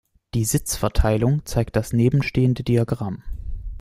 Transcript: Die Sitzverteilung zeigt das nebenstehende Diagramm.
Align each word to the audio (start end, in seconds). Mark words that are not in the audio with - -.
Die 0.33 0.45
Sitzverteilung 0.45 1.45
zeigt 1.45 1.75
das 1.75 1.93
nebenstehende 1.93 2.63
Diagramm. 2.63 3.21